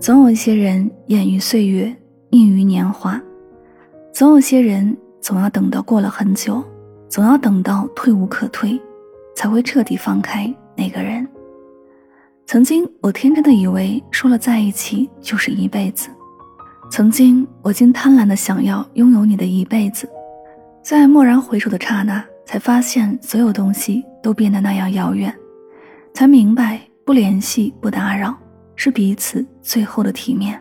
[0.00, 1.94] 总有一些人掩于岁月，
[2.30, 3.20] 匿于年华；
[4.14, 6.64] 总有些人总要等到过了很久，
[7.06, 8.80] 总要等到退无可退，
[9.36, 11.28] 才会彻底放开那个人。
[12.46, 16.08] 曾经，我天真的以为说了在一起就是一辈子；
[16.90, 20.08] 曾经，我竟贪婪的想要拥有你的一辈子，
[20.82, 25.32] 在蓦然回首的刹那，才发现所有东西都变得那样遥远，
[26.14, 28.34] 才明白不联系、不打扰。
[28.82, 30.58] 是彼此最后的体面。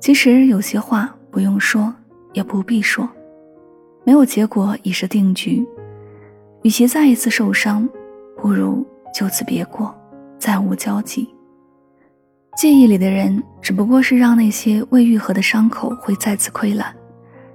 [0.00, 1.94] 其实有些话不用说，
[2.32, 3.06] 也不必说，
[4.02, 5.62] 没有结果已是定局。
[6.62, 7.86] 与其再一次受伤，
[8.38, 8.82] 不如
[9.12, 9.94] 就此别过，
[10.38, 11.28] 再无交集。
[12.56, 16.96] 记忆里的人，只不过是让那些未愈合的伤口会再次溃烂，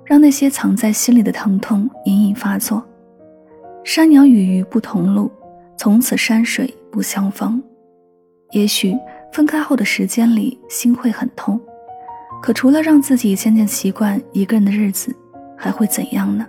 [0.05, 2.85] 让那些藏在心里的疼痛隐隐发作。
[3.83, 5.31] 山鸟与鱼不同路，
[5.75, 7.59] 从此山水不相逢。
[8.51, 8.95] 也许。
[9.31, 11.59] 分开后的时间里，心会很痛，
[12.41, 15.15] 可除了让自己渐渐习惯一个人的日子，
[15.57, 16.45] 还会怎样呢？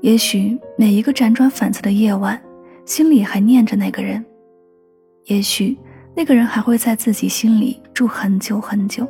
[0.00, 2.40] 也许每一个辗转反侧的夜晚，
[2.84, 4.22] 心里还念着那个人。
[5.24, 5.78] 也许
[6.14, 9.08] 那个人还会在自己心里住很久很久。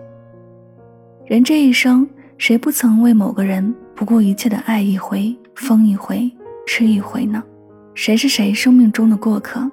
[1.26, 6.30] 人这一生，谁不曾为某个人不顾一切的爱一回、疯一回、
[6.66, 7.42] 痴一回呢？
[7.96, 9.68] 谁是谁生命中的过客？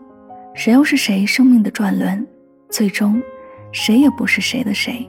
[0.55, 2.27] 谁又是谁生命的转轮？
[2.71, 3.21] 最终，
[3.73, 5.07] 谁也不是谁的谁。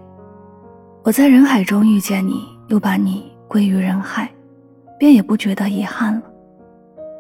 [1.05, 4.29] 我在人海中遇见你，又把你归于人海，
[4.99, 6.23] 便也不觉得遗憾了。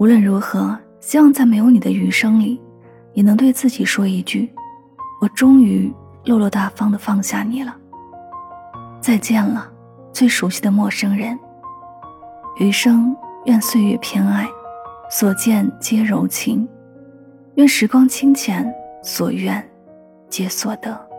[0.00, 2.60] 无论如何，希望在没有你的余生里，
[3.14, 4.52] 也能对自己说一句：
[5.20, 5.92] 我终于
[6.24, 7.76] 落落大方的放下你了。
[9.00, 9.70] 再见了，
[10.12, 11.38] 最熟悉的陌生人。
[12.58, 14.48] 余生愿岁月偏爱，
[15.08, 16.68] 所见皆柔情。
[17.54, 18.72] 愿时光清浅，
[19.04, 19.64] 所愿。
[20.32, 21.11] 皆所得。